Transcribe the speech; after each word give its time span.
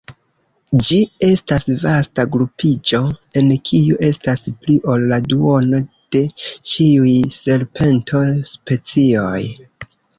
Ĝi 0.85 0.95
estas 1.27 1.65
vasta 1.83 2.25
grupiĝo 2.37 3.03
en 3.43 3.53
kiu 3.71 4.01
estas 4.09 4.49
pli 4.65 4.79
ol 4.95 5.07
la 5.15 5.23
duono 5.29 5.85
de 6.17 6.25
ĉiuj 6.49 7.17
serpento-specioj. 7.41 9.41